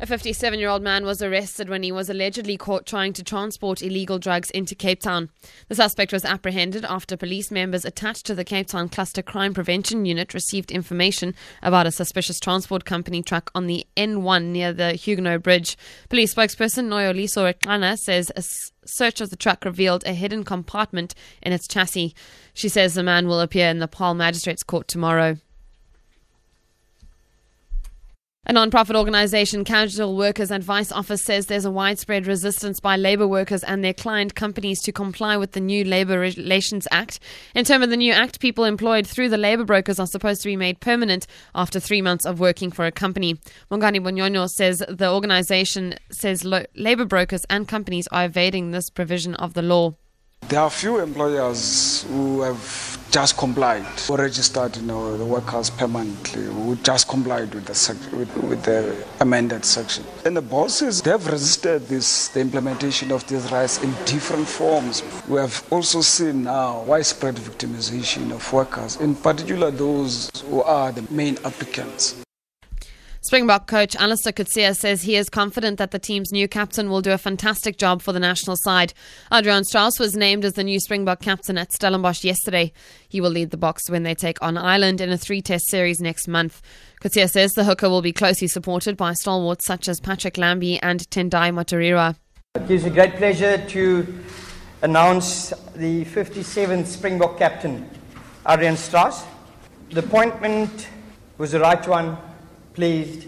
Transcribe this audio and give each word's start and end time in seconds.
A 0.00 0.06
57 0.06 0.60
year 0.60 0.68
old 0.68 0.82
man 0.82 1.04
was 1.04 1.20
arrested 1.20 1.68
when 1.68 1.82
he 1.82 1.90
was 1.90 2.08
allegedly 2.08 2.56
caught 2.56 2.86
trying 2.86 3.12
to 3.14 3.24
transport 3.24 3.82
illegal 3.82 4.20
drugs 4.20 4.48
into 4.50 4.76
Cape 4.76 5.00
Town. 5.00 5.28
The 5.66 5.74
suspect 5.74 6.12
was 6.12 6.24
apprehended 6.24 6.84
after 6.84 7.16
police 7.16 7.50
members 7.50 7.84
attached 7.84 8.24
to 8.26 8.34
the 8.36 8.44
Cape 8.44 8.68
Town 8.68 8.88
Cluster 8.90 9.22
Crime 9.22 9.54
Prevention 9.54 10.06
Unit 10.06 10.34
received 10.34 10.70
information 10.70 11.34
about 11.64 11.88
a 11.88 11.90
suspicious 11.90 12.38
transport 12.38 12.84
company 12.84 13.24
truck 13.24 13.50
on 13.56 13.66
the 13.66 13.88
N1 13.96 14.44
near 14.44 14.72
the 14.72 14.92
Huguenot 14.92 15.42
Bridge. 15.42 15.76
Police 16.08 16.32
spokesperson 16.32 16.86
Noloyiso 16.86 17.52
Rwexana 17.52 17.98
says 17.98 18.30
a 18.36 18.44
search 18.86 19.20
of 19.20 19.30
the 19.30 19.36
truck 19.36 19.64
revealed 19.64 20.04
a 20.06 20.12
hidden 20.12 20.44
compartment 20.44 21.16
in 21.42 21.52
its 21.52 21.66
chassis. 21.66 22.14
She 22.54 22.68
says 22.68 22.94
the 22.94 23.02
man 23.02 23.26
will 23.26 23.40
appear 23.40 23.68
in 23.68 23.80
the 23.80 23.88
Paarl 23.88 24.14
Magistrates 24.14 24.62
Court 24.62 24.86
tomorrow. 24.86 25.38
A 28.50 28.52
non-profit 28.54 28.96
organisation, 28.96 29.62
Casual 29.62 30.16
Workers 30.16 30.50
Advice 30.50 30.90
Office, 30.90 31.20
says 31.20 31.46
there's 31.48 31.66
a 31.66 31.70
widespread 31.70 32.26
resistance 32.26 32.80
by 32.80 32.96
labour 32.96 33.28
workers 33.28 33.62
and 33.62 33.84
their 33.84 33.92
client 33.92 34.34
companies 34.34 34.80
to 34.80 34.90
comply 34.90 35.36
with 35.36 35.52
the 35.52 35.60
new 35.60 35.84
Labour 35.84 36.18
Relations 36.18 36.88
Act. 36.90 37.20
In 37.54 37.66
terms 37.66 37.84
of 37.84 37.90
the 37.90 37.96
new 37.98 38.14
act, 38.14 38.40
people 38.40 38.64
employed 38.64 39.06
through 39.06 39.28
the 39.28 39.36
labour 39.36 39.64
brokers 39.64 40.00
are 40.00 40.06
supposed 40.06 40.40
to 40.40 40.48
be 40.48 40.56
made 40.56 40.80
permanent 40.80 41.26
after 41.54 41.78
three 41.78 42.00
months 42.00 42.24
of 42.24 42.40
working 42.40 42.70
for 42.70 42.86
a 42.86 42.90
company. 42.90 43.34
Mongani 43.70 44.00
Bonyonyo 44.00 44.48
says 44.48 44.82
the 44.88 45.12
organisation 45.12 45.96
says 46.10 46.42
lo- 46.42 46.64
labour 46.74 47.04
brokers 47.04 47.44
and 47.50 47.68
companies 47.68 48.08
are 48.12 48.24
evading 48.24 48.70
this 48.70 48.88
provision 48.88 49.34
of 49.34 49.52
the 49.52 49.60
law. 49.60 49.94
There 50.48 50.60
are 50.60 50.70
few 50.70 51.00
employers 51.00 52.04
who 52.04 52.40
have 52.40 52.87
just 53.10 53.36
complied 53.36 53.86
or 54.08 54.18
registered 54.18 54.76
you 54.76 54.82
know, 54.82 55.16
the 55.16 55.24
workers 55.24 55.70
permanently 55.70 56.48
We 56.48 56.76
just 56.82 57.08
complied 57.08 57.54
with 57.54 57.66
the, 57.66 58.16
with, 58.16 58.36
with 58.36 58.62
the 58.64 59.04
amended 59.20 59.64
section. 59.64 60.04
And 60.24 60.36
the 60.36 60.42
bosses, 60.42 61.02
they've 61.02 61.26
resisted 61.26 61.88
this, 61.88 62.28
the 62.28 62.40
implementation 62.40 63.10
of 63.12 63.26
these 63.26 63.50
rights 63.50 63.82
in 63.82 63.90
different 64.04 64.46
forms. 64.46 65.02
We 65.28 65.38
have 65.38 65.64
also 65.70 66.00
seen 66.02 66.44
now 66.44 66.82
widespread 66.82 67.36
victimization 67.36 68.32
of 68.32 68.52
workers, 68.52 68.96
in 68.96 69.14
particular 69.14 69.70
those 69.70 70.30
who 70.50 70.62
are 70.62 70.92
the 70.92 71.02
main 71.12 71.38
applicants. 71.44 72.16
Springbok 73.28 73.66
coach 73.66 73.94
Allister 73.96 74.32
Coetzee 74.32 74.74
says 74.74 75.02
he 75.02 75.14
is 75.14 75.28
confident 75.28 75.76
that 75.76 75.90
the 75.90 75.98
team's 75.98 76.32
new 76.32 76.48
captain 76.48 76.88
will 76.88 77.02
do 77.02 77.12
a 77.12 77.18
fantastic 77.18 77.76
job 77.76 78.00
for 78.00 78.10
the 78.10 78.18
national 78.18 78.56
side. 78.56 78.94
Adrian 79.30 79.64
Strauss 79.64 79.98
was 79.98 80.16
named 80.16 80.46
as 80.46 80.54
the 80.54 80.64
new 80.64 80.80
Springbok 80.80 81.20
captain 81.20 81.58
at 81.58 81.70
Stellenbosch 81.70 82.24
yesterday. 82.24 82.72
He 83.06 83.20
will 83.20 83.28
lead 83.28 83.50
the 83.50 83.58
Boks 83.58 83.90
when 83.90 84.02
they 84.02 84.14
take 84.14 84.40
on 84.40 84.56
Ireland 84.56 85.02
in 85.02 85.10
a 85.10 85.18
three-test 85.18 85.68
series 85.68 86.00
next 86.00 86.26
month. 86.26 86.62
Coetzee 87.02 87.28
says 87.28 87.52
the 87.52 87.64
hooker 87.64 87.90
will 87.90 88.00
be 88.00 88.14
closely 88.14 88.48
supported 88.48 88.96
by 88.96 89.12
stalwarts 89.12 89.66
such 89.66 89.88
as 89.90 90.00
Patrick 90.00 90.38
Lambie 90.38 90.80
and 90.80 91.00
Tendai 91.10 91.52
Mtawarira. 91.52 92.16
It 92.54 92.66
gives 92.66 92.84
me 92.84 92.88
great 92.88 93.16
pleasure 93.16 93.58
to 93.58 94.24
announce 94.80 95.50
the 95.76 96.06
57th 96.06 96.86
Springbok 96.86 97.36
captain, 97.36 97.90
Adrian 98.48 98.78
Strauss. 98.78 99.22
The 99.90 100.00
appointment 100.00 100.88
was 101.36 101.52
the 101.52 101.60
right 101.60 101.86
one 101.86 102.16
pleased. 102.78 103.26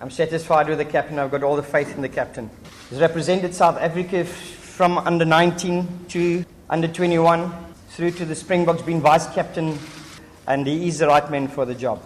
I'm 0.00 0.08
satisfied 0.08 0.70
with 0.70 0.78
the 0.78 0.84
captain. 0.86 1.18
I've 1.18 1.30
got 1.30 1.42
all 1.42 1.54
the 1.54 1.62
faith 1.62 1.94
in 1.94 2.00
the 2.00 2.08
captain. 2.08 2.48
He's 2.88 2.98
represented 2.98 3.54
South 3.54 3.76
Africa 3.76 4.24
from 4.24 4.96
under 4.96 5.26
19 5.26 6.06
to 6.08 6.42
under 6.70 6.88
21 6.88 7.52
through 7.90 8.12
to 8.12 8.24
the 8.24 8.34
Springboks, 8.34 8.80
being 8.80 9.02
vice 9.02 9.26
captain, 9.34 9.78
and 10.46 10.66
he 10.66 10.88
is 10.88 11.00
the 11.00 11.08
right 11.08 11.30
man 11.30 11.46
for 11.46 11.66
the 11.66 11.74
job. 11.74 12.02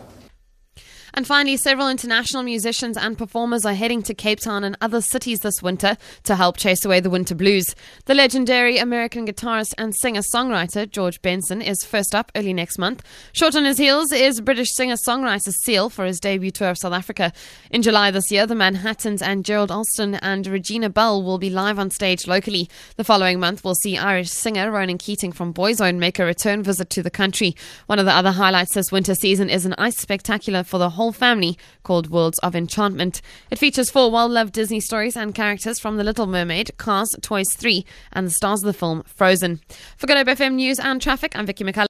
And 1.20 1.26
finally, 1.26 1.58
several 1.58 1.90
international 1.90 2.42
musicians 2.42 2.96
and 2.96 3.18
performers 3.18 3.66
are 3.66 3.74
heading 3.74 4.00
to 4.04 4.14
Cape 4.14 4.40
Town 4.40 4.64
and 4.64 4.74
other 4.80 5.02
cities 5.02 5.40
this 5.40 5.62
winter 5.62 5.98
to 6.24 6.34
help 6.34 6.56
chase 6.56 6.82
away 6.82 7.00
the 7.00 7.10
winter 7.10 7.34
blues. 7.34 7.76
The 8.06 8.14
legendary 8.14 8.78
American 8.78 9.26
guitarist 9.26 9.74
and 9.76 9.94
singer 9.94 10.22
songwriter 10.22 10.90
George 10.90 11.20
Benson 11.20 11.60
is 11.60 11.84
first 11.84 12.14
up 12.14 12.32
early 12.34 12.54
next 12.54 12.78
month. 12.78 13.02
Short 13.34 13.54
on 13.54 13.66
his 13.66 13.76
heels 13.76 14.12
is 14.12 14.40
British 14.40 14.72
singer 14.72 14.94
songwriter 14.94 15.52
Seal 15.52 15.90
for 15.90 16.06
his 16.06 16.20
debut 16.20 16.50
tour 16.50 16.70
of 16.70 16.78
South 16.78 16.94
Africa. 16.94 17.34
In 17.70 17.82
July 17.82 18.10
this 18.10 18.32
year, 18.32 18.46
the 18.46 18.54
Manhattans 18.54 19.20
and 19.20 19.44
Gerald 19.44 19.70
Alston 19.70 20.14
and 20.14 20.46
Regina 20.46 20.88
Belle 20.88 21.22
will 21.22 21.36
be 21.36 21.50
live 21.50 21.78
on 21.78 21.90
stage 21.90 22.26
locally. 22.26 22.66
The 22.96 23.04
following 23.04 23.38
month, 23.38 23.62
we'll 23.62 23.74
see 23.74 23.98
Irish 23.98 24.30
singer 24.30 24.70
Ronan 24.70 24.96
Keating 24.96 25.32
from 25.32 25.52
Boyzone 25.52 25.98
make 25.98 26.18
a 26.18 26.24
return 26.24 26.62
visit 26.62 26.88
to 26.88 27.02
the 27.02 27.10
country. 27.10 27.54
One 27.88 27.98
of 27.98 28.06
the 28.06 28.14
other 28.14 28.32
highlights 28.32 28.72
this 28.72 28.90
winter 28.90 29.14
season 29.14 29.50
is 29.50 29.66
an 29.66 29.74
ice 29.76 29.98
spectacular 29.98 30.64
for 30.64 30.78
the 30.78 30.88
whole 31.10 31.28
family 31.28 31.58
called 31.82 32.08
Worlds 32.08 32.38
of 32.38 32.54
Enchantment. 32.54 33.20
It 33.50 33.58
features 33.58 33.90
four 33.90 34.12
well 34.12 34.28
loved 34.28 34.52
Disney 34.52 34.78
stories 34.78 35.16
and 35.16 35.34
characters 35.34 35.80
from 35.80 35.96
The 35.96 36.04
Little 36.04 36.26
Mermaid, 36.26 36.70
Cars, 36.76 37.16
Toys 37.20 37.52
3, 37.54 37.84
and 38.12 38.28
the 38.28 38.30
stars 38.30 38.62
of 38.62 38.66
the 38.66 38.72
film 38.72 39.02
Frozen. 39.06 39.60
For 39.96 40.06
Good 40.06 40.18
Hope 40.18 40.38
FM 40.38 40.54
News 40.54 40.78
and 40.78 41.02
Traffic, 41.02 41.32
I'm 41.34 41.46
Vicky 41.46 41.64
McCullough. 41.64 41.88